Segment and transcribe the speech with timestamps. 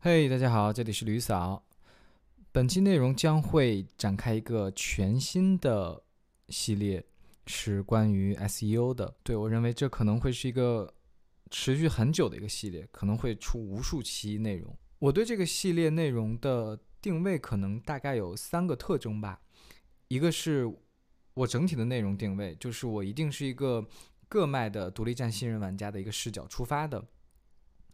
[0.00, 1.66] 嘿，大家好，这里是吕嫂。
[2.52, 6.00] 本期内容将会展开一个全新的
[6.50, 7.04] 系列，
[7.48, 9.16] 是关于 SEO 的。
[9.24, 10.94] 对我认为，这可能会是一个
[11.50, 14.72] 持续很久的一个系列，可能会出无数期内容。
[15.00, 19.40] 我对这个系列内容的定位可能大概有三个特征吧。
[20.06, 20.72] 一个是
[21.34, 23.84] 我整体的内容定位，就是我一定是一个
[24.28, 27.04] 各卖的独立站新人玩家的一个视角出发的。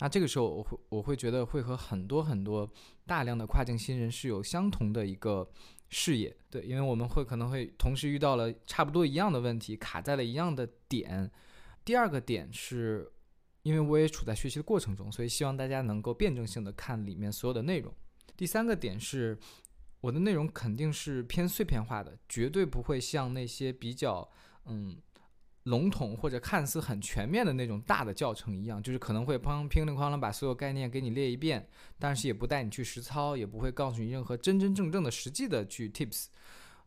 [0.00, 2.68] 那这个时候，我会我会觉得会和很多很多
[3.06, 5.48] 大量的跨境新人是有相同的一个
[5.88, 11.30] 视野，对，因为我们会可能会同时遇到了差不多一样的问题，卡在了一样的点。
[11.84, 13.08] 第二个点是，
[13.62, 17.94] 因为我也处在学习的过程中，所以希望大家能够辩证性的看里面所有的内容。
[18.36, 19.38] 第三个点是，
[20.00, 24.28] 我的内容肯定是偏碎片化的，绝对不会像那些比较
[24.66, 24.96] 嗯。
[25.64, 31.68] 笼统或者看似很全面的那种大的教程一样，就是可能会砰乒里哐啷把所有概念给你列一遍，
[31.98, 36.26] 但是也不带你去实操，也不会告诉你任何真真正正的实际的去 tips。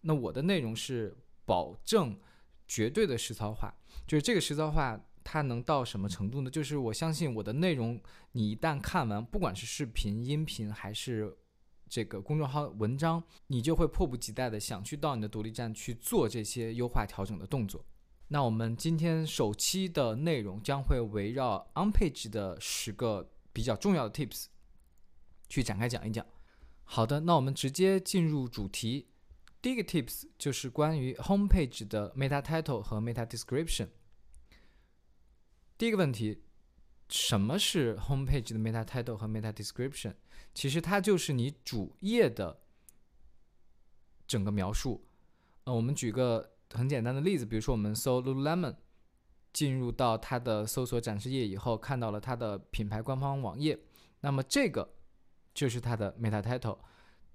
[0.02, 2.20] 那我的内容是保证
[2.68, 3.74] 绝对的实操化，
[4.06, 6.50] 就是这个实操化它能到什么程度呢？
[6.52, 8.00] 就是我相信我的内容，
[8.34, 11.36] 你一旦看完，不管是视频、音频还是
[11.90, 17.84] 这个公众号文章，你就会迫不及待的想去到你的独立站去做这些优化调整的动作。
[18.30, 24.48] 那我们今天首期的内容将会围绕 OnPage 的十个比较重要的 Tips
[25.48, 26.26] 去展开讲一讲。
[26.84, 29.08] 好的，那我们直接进入主题。
[29.62, 33.88] 第一个 Tips 就是关于 Homepage 的 Meta Title 和 Meta Description。
[35.78, 36.44] 第一个问题，
[37.08, 40.16] 什么是 Homepage 的 Meta Title 和 Meta Description？
[40.54, 42.60] 其实它就是你主页的
[44.28, 45.08] 整个描述。
[45.64, 46.57] 呃，我们举个。
[46.74, 48.76] 很简单的例子，比如说我们搜 Lululemon，
[49.54, 53.80] 进入到它的搜索展示页以后，看到了它的品牌官方网页，
[54.20, 54.96] 那么这个
[55.54, 56.78] 就是它的 Meta Title，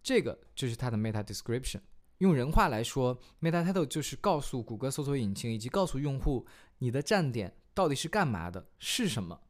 [0.02, 1.80] 这个就是它的 Meta Description。
[2.19, 6.46] 用人话来说，Meta Title 就是告诉谷歌搜索引擎以及告诉用户
[6.78, 9.40] 你的站点到底是干嘛的，是什么。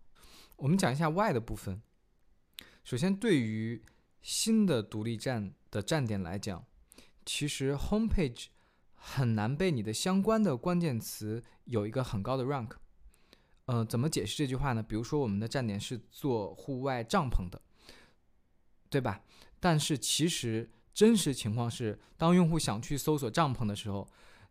[0.56, 1.82] 我们讲一下 Why 的部分。
[2.84, 3.84] 首先，对于
[4.22, 6.64] 新的独立站的站点来讲，
[7.26, 8.46] 其实 Homepage。
[9.04, 12.70] 很难被你的相关的关键词有一个很高的 rank，
[13.64, 14.80] 呃，怎么解释这句话呢？
[14.80, 17.60] 比如说我们的站点是做户外帐篷的，
[18.88, 19.24] 对吧？
[19.58, 24.08] 但是其实真实情况是，当用户想去搜索帐篷的时候，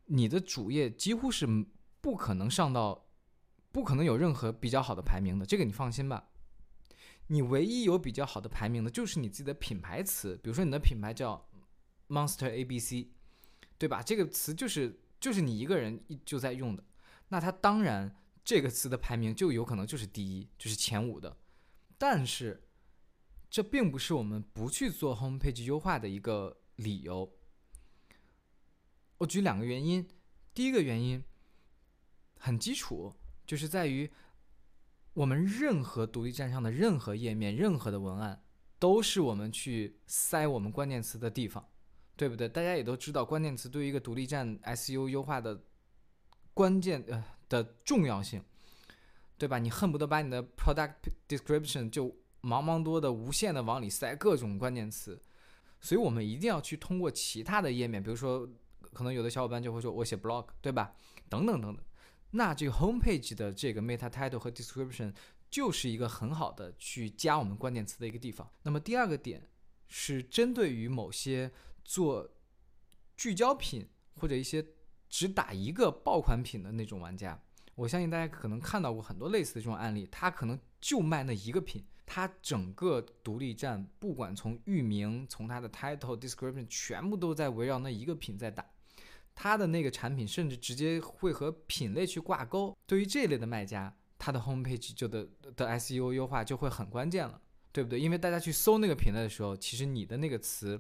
[0.08, 1.48] 你的主页几乎是
[2.02, 3.06] 不可能上到，
[3.72, 6.28] 不可能有任何比较好的排名的，这个你放心吧。
[7.28, 11.48] 你唯一有比较好的排名的，就是你自己的品牌词，比如说你的品牌叫
[12.10, 13.12] Monster A B C。
[13.82, 14.00] 对吧？
[14.04, 16.84] 这个词就是就是你一个人就在用的，
[17.30, 18.16] 那它当然
[18.46, 21.36] 这个词的排名就有可能就是第一，就是前五的。
[21.98, 22.68] 但是
[23.50, 27.28] 这并不是我们不去做 homepage 优化的一个理由。
[29.18, 30.08] 我举两个原因，
[30.54, 31.24] 第一个原因
[32.38, 33.12] 很基础，
[33.48, 34.12] 就是在于
[35.14, 38.44] 我们任何独立站上的任何页面、任何的文案，
[38.78, 41.68] 都是我们去塞我们关键词的地方。
[42.22, 42.48] 对不对？
[42.48, 45.60] 大家也都知道，关键词对于一个独立站 SEO 优化的
[46.54, 48.44] 关键呃的重要性，
[49.40, 49.58] 对吧？
[49.58, 52.10] 你恨不得把你的 product description 就
[52.44, 55.20] 茫茫多的无限的往里塞各种关键词，
[55.80, 58.48] 所以我们一定要去通过其他的页面，比如说，
[58.94, 60.94] 可能有的小伙伴就会说，我写 blog，对吧？
[61.28, 61.84] 等等等等，
[62.30, 65.12] 那这个 homepage 的这个 meta title 和 description
[65.50, 68.48] 就是一个很好的去加我们关键词的一个地方。
[68.62, 69.50] 那么第二个点
[69.88, 71.52] 是针对于某些
[71.92, 72.26] 做
[73.18, 73.86] 聚焦品
[74.16, 74.66] 或者一些
[75.10, 77.38] 只打一个爆款品的那种玩家，
[77.76, 80.08] 我相信大家可能看到过很多类似的这种案例。
[80.10, 88.66] 他可能就卖那一个品，他整个独立站不管从域名、从他的 title、description，全部都在围绕那一个品在打。
[89.36, 92.74] 他的那个产品甚至直接会和品类去挂钩。
[92.88, 97.42] 对于这类的卖家，他的 homepage 就的的 SEO 优化就会很关键了，
[97.74, 98.00] 对不对？
[98.00, 100.80] 因为大家去搜那个品类的时候，其实你的那个词。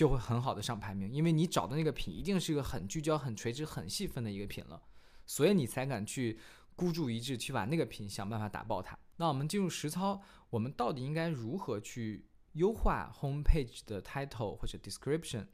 [0.00, 4.82] 就会很好的上排名，因为你找的那个品一定是一个很聚焦、很垂直、很细分的一个品了，
[5.26, 6.38] 所以你才敢去
[6.74, 8.98] 孤注一掷去把那个品想办法打爆它。
[9.16, 15.46] 那我们进入实操，我们到底应该如何去优化 homepage 的 title 或者 description？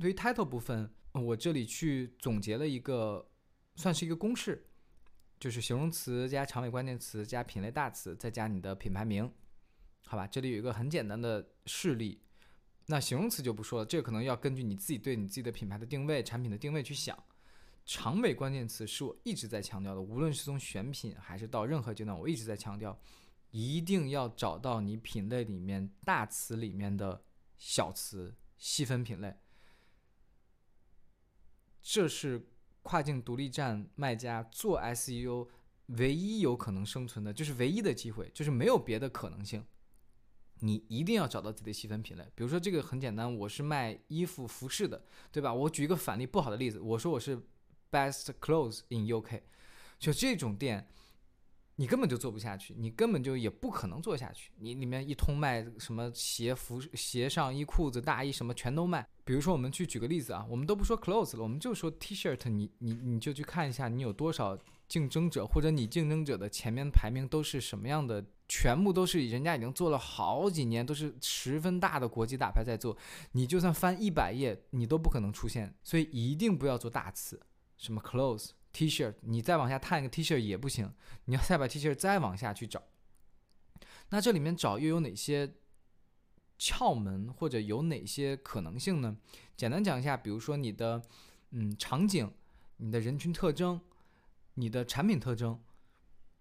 [0.00, 3.28] 对于 title 部分，我这里去总结了一个，
[3.74, 4.70] 算是一个公式，
[5.38, 9.30] 就是形容词加长尾关键词加品类大词再加你的品牌名，
[10.06, 10.26] 好吧？
[10.26, 12.22] 这里有一个很简单的示例。
[12.86, 17.16] 那形容词就不说了，这个可能要根据你自己对你自己的品牌的定位、产品的定位去想。
[17.84, 22.98] 长尾关键词是我一直在强调的，无论是从选品还是到任何阶段，我一直在强调，
[23.50, 27.22] 一定要找到你品类里面大词里面的
[27.58, 29.36] 小词，细分品类。
[31.80, 32.48] 这是
[32.82, 35.48] 跨境独立站卖家做 SEO
[35.86, 39.64] 唯一有可能生存的，就是唯一的机会，就是没有别的可能性。
[40.60, 45.52] 你一定要找到自己的细分品类，比如说这个很简单，我是卖衣服服饰的，对吧？
[45.52, 47.38] 我举一个反例不好的例子，我说我是
[47.90, 49.42] Best Clothes in UK，
[49.98, 50.88] 就这种店，
[51.76, 54.50] 你根本就做不下去，你根本就也不可能做下去。
[54.56, 59.06] 你里面一通卖什么鞋服、鞋上衣、裤子、大衣什么全都卖。
[59.24, 68.24] 比如说我们去举个例子啊，我们都不说 clothes 了，我们就说 T-shirt，你你你就去看一下你有多少竞争者，或者你竞争者的前面排名都是什么样的。
[68.48, 72.96] 全部都是人家已经做了好几年，都是十分大的国际大牌在做。
[73.32, 75.74] 你就算翻一百页，你都不可能出现。
[75.82, 77.40] 所以一定不要做大词，
[77.76, 80.92] 什么 clothes、T-shirt，你再往下探一个 T-shirt 也不行。
[81.24, 82.80] 你要再把 T-shirt 再往下去找。
[84.10, 85.54] 那这里面找又有哪些
[86.56, 89.16] 窍门，或者有哪些可能性呢？
[89.56, 91.02] 简单讲一下，比如说你的
[91.50, 92.32] 嗯场景、
[92.76, 93.80] 你的人群特征、
[94.54, 95.60] 你的产品特征，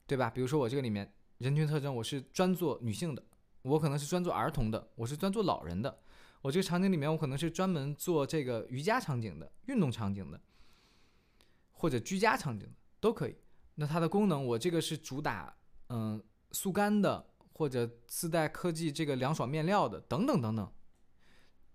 [0.06, 0.30] 对吧？
[0.30, 1.12] 比如说我这个里面。
[1.38, 3.24] 人群特征，我是专做女性的，
[3.62, 6.00] 我可能是专做儿童的，我是专做老人的。
[6.42, 10.40] 我这个场景里面，我可能是专门做这个瑜伽场景的、运动场景的，
[11.72, 13.36] 或者居家场景的都可以。
[13.74, 15.54] 那它的功能，我这个是主打
[15.90, 20.72] 嗯速干的，或者自带科技这个凉爽面料的，等等等等。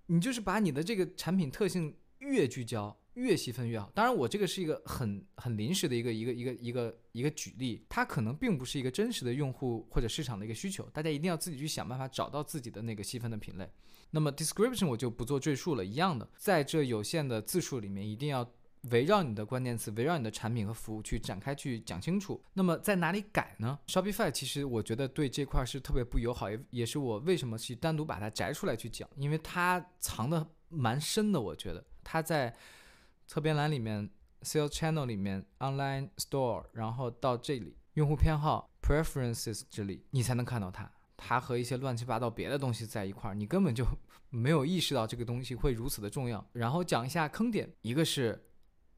[0.06, 2.96] 你就是把你的这个产品特性越聚焦。
[3.20, 3.90] 越细分越好。
[3.94, 10.84] 当然，我这个是一个很很临时的一个一个一个一个一个举例，它可能并不是一个真实的用户或者市场的一个需求。
[10.92, 13.70] 大家一定要自己去想办法找到自己的那个细分的品类。
[14.10, 18.50] 那么 description 我就不做赘述了，一样的，在这有限的字数里面，一定要
[18.90, 22.42] 围绕你的关键词，围绕你的产品和服务去展开去讲清楚。
[22.54, 31.40] 那么在哪里改呢？Shopify 其实我觉得对这块是特别不友好，也也是我为什么去单独把它摘出来去讲，因为它藏的蛮深的。
[31.40, 32.56] 我觉得它在。
[33.30, 34.10] 侧边栏里面
[34.42, 40.90] ，Sales Channel 里面，Online Store，然后到这里，用户偏好 Preferences 这里，你才能看到它。
[41.16, 43.86] 它和一些乱七八糟别的东西在一块儿，你根本就
[44.30, 46.44] 没有意识到这个东西会如此的重要。
[46.54, 48.48] 然后讲一下坑点，一个是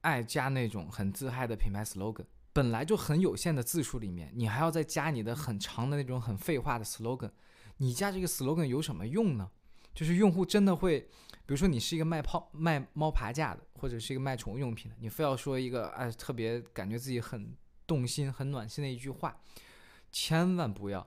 [0.01, 2.25] 爱加那种很自嗨的品牌 slogan，
[2.55, 7.33] 本来就很有限的字数里面，你还要再加你的很长的那种很废话的 slogan，
[7.77, 9.51] 你加这个 slogan 有什么用呢？
[9.95, 17.55] 就是用户真的会，比如说你是一个卖泡卖猫爬架的，或者是一个卖宠物用品的，你非要说一个哎特别感觉自己很
[17.87, 19.41] 动心、很暖心的一句话，
[20.11, 21.07] 千万不要，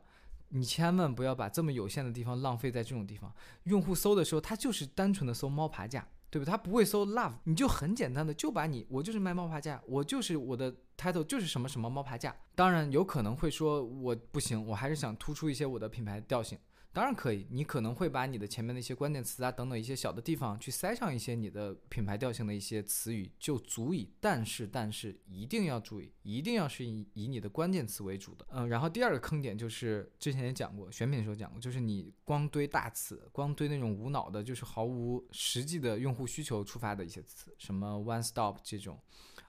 [0.49, 3.33] 你千万不要把这么有限的地方浪费在这种地方。
[3.63, 6.51] 用户搜的时候，他就是单纯的搜猫爬架，对不对？
[6.51, 12.35] 他不会搜 love，你就很简单的就把你我就是卖猫爬架，我就是我的 title 就是什么什么猫爬架。
[12.53, 16.59] 当然有可能会说我不行，我还是想突出一些我的品牌调性。
[16.95, 24.13] 当然可以，你可能会把你的前面的一些关键词啊等等一些小的地方去塞上一些你的品牌调性的一些词语就足以。
[24.21, 28.47] 但是，但是一定要注意，一定要是以以你的关键词为主的。
[28.50, 38.98] 嗯，然后第二个坑点就是之前也讲过，选品的时候讲过，就是你光堆大词，光堆那种无脑的，就是毫无实际的用户需求出发的一些词，什么 one stop 这种。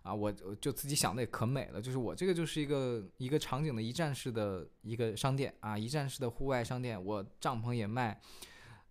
[0.07, 0.31] 啊，我
[0.61, 8.21] 就自己想的也可美了，就是我这个就是一个一个场景的一站式的一个商店啊，一站式的户外商店，我帐篷也卖，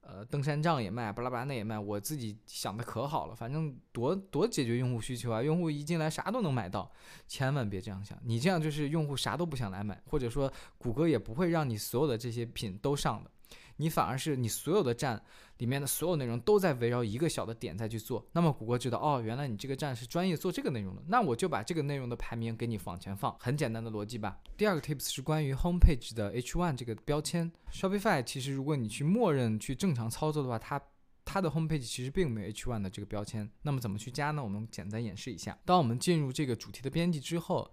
[0.02, 6.92] 呃，登山杖也卖，巴拉巴拉那也卖，我自己想的可好了，反正多多解决用户需求啊，用户一进来啥都能买到，
[7.28, 13.32] 千万别这样想，你这样就是用户啥都不想来买，或者说谷歌也不会让你所有的这些品都上的。
[13.78, 15.22] 你反而是你所有的站
[15.58, 24.40] 里面的所有内容都在围绕一个小的点再去做，那么谷歌知道哦，原来你这个站是专业做这个内容的，那我就把这个内容的排名给你往前放，很简单的逻辑吧。
[24.56, 30.82] 第二个 tips 是关于 homepage 的 H1 这个标签，Shopify 其实如果你去默认去正常操作的话，它
[31.26, 34.44] 它的 homepage 其实并没有 H1 的这个标签，那么怎么去加呢？
[34.44, 35.58] 我们简单演示一下。
[35.66, 37.72] 当我们进入这个主题的编辑之后，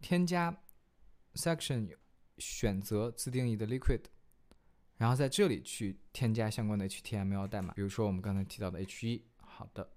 [0.00, 0.56] 添加
[1.34, 1.88] section
[2.36, 4.02] 选择自定义的 liquid。
[4.98, 9.22] 然后在这里去添加相关的 HTML 代码，比如说我们刚才提到的 H1。
[9.38, 9.90] 好的，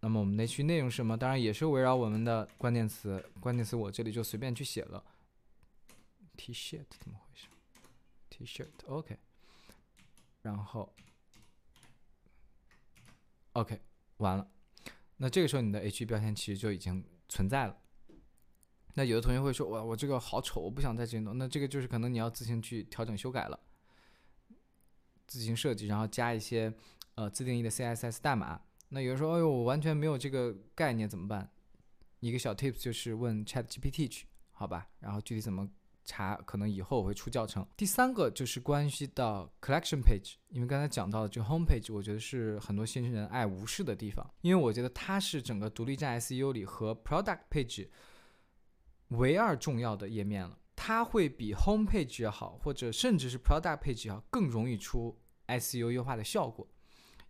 [0.00, 1.16] 那么我们的 H 内容是什么？
[1.16, 3.24] 当然也是围绕我们的关键词。
[3.38, 5.04] 关键词我这里就随便去写了。
[6.36, 7.46] T-shirt 怎么回事
[8.30, 9.18] ？T-shirt OK。
[10.40, 10.92] 然后
[13.52, 13.80] OK
[14.16, 14.48] 完了，
[15.18, 17.76] 那这个时候你的 H1 标签其实就已经存在了。
[18.94, 21.38] 那有的同学会说，哇，我这个好丑，我不想在这里弄。
[21.38, 23.60] 那这个就是可能你要自行去调整修改了。
[25.26, 26.72] 自行设计，然后加一些
[27.14, 28.60] 呃自定义的 CSS 代码。
[28.88, 31.50] 那有人说，哎呦，我完全没有这个概念，怎么办？
[32.20, 34.88] 一个小 tips 就是问 ChatGPT 去，好吧？
[35.00, 35.68] 然后具体怎么
[36.04, 37.66] 查，可能以后我会出教程。
[37.76, 47.88] 第三个就是关系到 collection page，因为刚才讲到的这个 home page，我觉得是很多新人爱无视的地方，因为我觉得它是整个独立站 SEO 里和 product page
[49.08, 50.58] 唯二重要的页面了。
[50.84, 56.66] 它会比 home page 也好，或者甚至是 product page 也好，更容易出 SEO 优化的效果，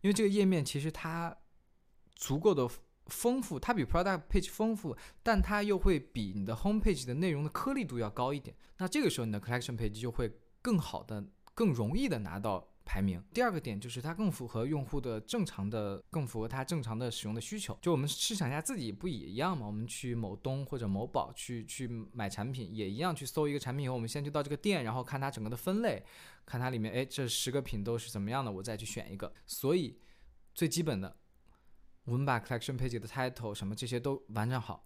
[0.01, 1.37] 因为这个页面其实它
[2.15, 2.67] 足够的。
[3.09, 8.57] 丰富，它比 product page 丰富，但它又会比你的 home page 的内容的颗粒度要高一点。
[8.79, 10.31] 那这个时候你的 collection page 就会
[10.63, 13.23] 更好的、更容易的拿到排名。
[13.33, 17.79] 第二个点就是它更符合用户的正常的、更符合他正常的使用的需求。
[17.81, 19.67] 就我们试想一下自己不也一样吗？
[19.67, 26.05] 我们去某东或者某宝去去买产品，也一样去搜一个产品以后，我们先去到这个店，然后看它整个的分类，
[26.45, 29.33] 看它里面，哎，这十个品都是怎么样的，我再去选一个。
[29.47, 29.99] 所以
[30.55, 31.17] 最基本的。
[32.05, 34.85] 我们把 collection page 的 title 什么这些都完善好，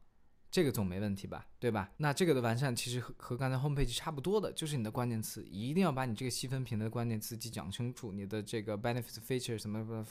[0.50, 1.47] 这个总没问题吧？
[1.59, 1.91] 对吧？
[1.99, 10.05] 那这个的完善其实和和刚才 home page 差不多的，就是你的关键词一定要把你这个细分品的关键词记讲清楚，你的这个 benefits feature 什么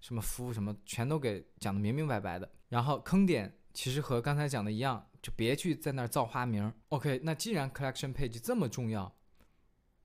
[0.00, 2.50] 什么服务什么全都给讲的明明白白的。
[2.68, 6.72] 然后坑点其实和刚才讲的一样，就别去在那儿造花名。
[6.88, 9.16] OK，那既然 collection page 这么重要，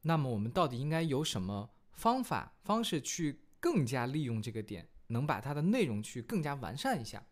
[0.04, 4.88] 那么我们到底应该有什么方法方式去更加利用这个点？
[5.08, 7.24] 能把它的内容去更加完善一下，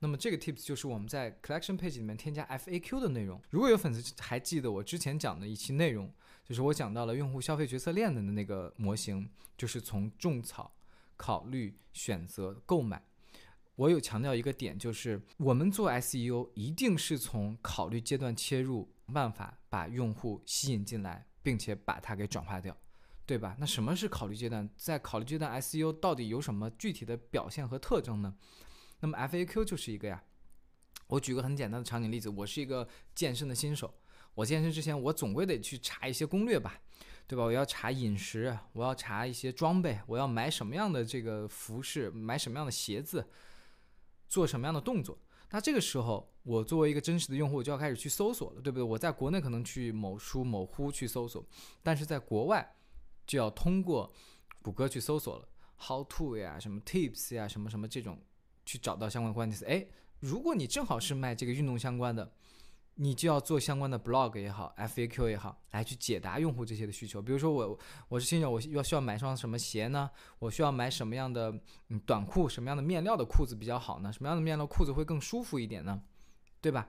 [0.00, 3.40] 那么这个 tips 就是我们在 collection page 里面添加 FAQ 的内容。
[3.50, 6.12] 如果有粉丝还记得我之前讲的一期内容，
[6.44, 10.72] 就是我讲到了用户消费决策链的那个模型，就是从种草、
[11.16, 13.02] 考虑、选择、购买。
[13.76, 22.76] 我有强调一个点，就是我们做 SEO 一定是从考虑阶段切入，办法把用户吸引进来，并且把它给转化掉。
[23.26, 23.54] 对吧？
[23.60, 24.68] 那什么是考虑阶段？
[24.76, 28.34] 在考虑阶段，SEO 到底有什么具体的表现和特征呢？
[29.00, 30.22] 那么 FAQ 就是一个呀。
[31.06, 33.92] 我举个很简单的场景例子，我是一个健身的新手，
[34.34, 36.80] 我健身之前，我总归得去查一些攻略吧，
[37.26, 37.42] 对吧？
[37.44, 43.26] 我要查饮食，我要查一些装备，我要买什么样的这个服饰，买什么样的鞋子，
[44.28, 45.18] 做什么样的动作。
[45.50, 48.82] 那这个时候，我作为一个真实的用户，就要开始去搜索了，对不对？
[48.82, 51.44] 我在国内可能去某书、某乎去搜索，
[51.82, 52.76] 但是在国外。
[53.26, 54.12] 就要通过
[54.60, 58.20] 谷歌去搜索了，how to 呀，什么 tips 呀，什么什么这种，
[58.70, 59.64] 去找到相关关键词。
[59.64, 59.84] 哎，
[60.20, 62.32] 如果你正好是卖这个运动相关的，
[62.94, 67.20] 你就要做相关的 blog 也好，FAQ 也好，来去解答用户这些的需求。
[67.20, 70.08] 比如说我我是新手，我要需要买双什么鞋呢？
[70.38, 71.52] 我需要买什么样的
[71.88, 72.48] 嗯短裤？
[72.48, 74.12] 什么样的面料的裤子比较好呢？
[74.12, 76.00] 什么样的面料裤子会更舒服一点呢？
[76.60, 76.88] 对吧？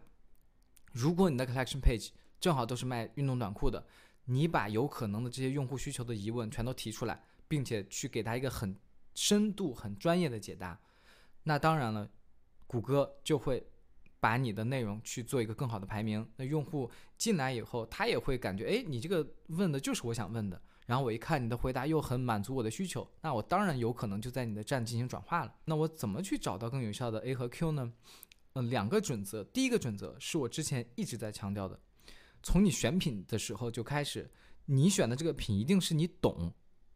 [0.92, 2.10] 如果你的 collection page
[2.40, 3.84] 正好都是卖运动短裤的。
[4.26, 8.78] 你把有可能的这些用户需求的疑问全都提出来，并且去给他一个很
[9.16, 10.80] 深度、很专业的解答，
[11.44, 12.10] 那当然了，
[12.68, 13.66] 谷歌就会
[14.20, 16.28] 把你的内容去做一个更好的排名。
[16.36, 20.62] 那用户进来以后，他也会感觉，哎，你这个问的就是我想问的。
[20.88, 25.56] 然后我一看你的回答又很满足我的需求，那我当然有可能就在你的站进行转化了。
[25.64, 27.94] 那我怎么去找到更有效的 A 和 Q 呢？
[28.54, 29.42] 嗯，两个准则。
[29.46, 31.80] 第一个准则是我之前一直在强调的。
[32.44, 34.30] 从你选品的时候就开始，
[34.66, 36.52] 你选的这个品一定是你懂，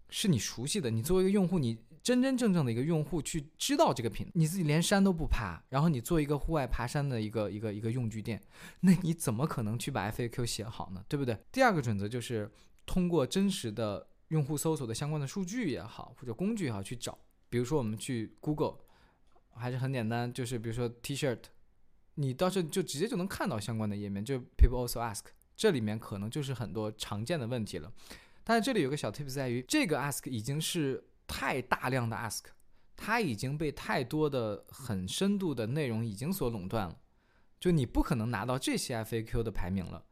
[0.10, 0.90] 是你熟悉的。
[0.90, 8.40] 你作为一个用户，你真真正正的一个用户去知道这个品，你自己连山都不爬，然后你做一个户外爬山的一个一个一个用具店，
[8.82, 11.04] 那你怎么可能去把 FAQ 写好呢？
[11.08, 11.36] 对不对？
[11.52, 12.48] 第二个准则就是
[12.86, 17.18] 通过真实的用户搜索的相关的数据也好，或者工具也好去找。
[17.50, 18.76] 比如说我们去 Google，
[19.56, 21.40] 还是很简单，就是比如说 T-shirt。
[22.18, 27.92] 你到时候就直接就能看到相关的页面，就 People also ask，这里面可能就是很多常见的问题了。
[28.44, 32.44] 但是这里有个小 tips 在于，这个 ask 已经是太大量的 ask，
[32.96, 36.98] 它已经被太多的很深度的内容已经所垄断了，
[37.60, 40.06] 就你不可能拿到这些 FAQ 的排名了。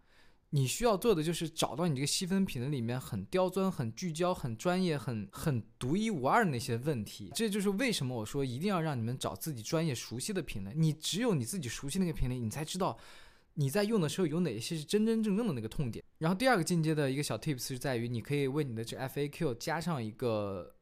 [0.55, 7.31] 你需要做的就是找到你这个细分品类里面很刁钻、很聚焦、很专业、很很独一无二的那些问题。
[7.33, 10.71] 这就是为什么我说一定要让你们找自己专业熟悉的品类。
[10.75, 12.95] 你只有你自己熟悉那个品类，你才知道
[13.55, 16.05] 你在用的时候有哪些是真真正正的那个痛点。
[16.19, 20.72] 然后第二个进阶的一个小 tips 是在于，你可以为你的这 FAQ 加上一个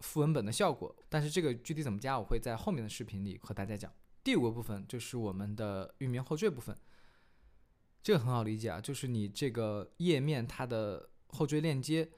[0.00, 0.94] 副文本的效果。
[1.08, 3.92] 但是这个具体怎么加，我会在后面的视频里和大家讲。
[4.22, 6.76] 第五个部分就是我们的域名后缀部分。
[8.02, 12.08] 这个很好理解啊，就是你这个页面它的后缀链接，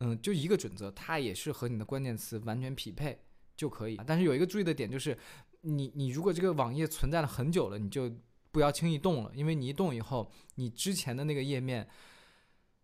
[0.00, 3.20] 嗯，就一个准则，它也是和你的关键词完全匹配
[3.54, 4.00] 就可以。
[4.06, 5.16] 但是有一个注意的点就是，
[5.60, 8.10] 你你如果这个网页存在了很久了，你就
[8.50, 11.86] 不要轻易动了，因为你一动以后，你之前的那个页面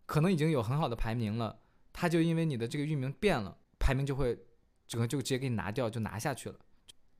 [0.04, 1.60] 可能已经有很好的排名了，
[1.94, 3.58] 它就因为你的这个域名变了，
[3.88, 4.38] 排名就会
[4.86, 6.56] 整个就直接给你拿掉，就拿下去了。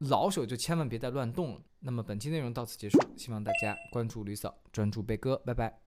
[0.00, 1.62] 老手就千万别再乱动了。
[1.78, 5.87] 那么本期内容到此结束，希望大家关注吕嫂，专注贝哥，拜拜。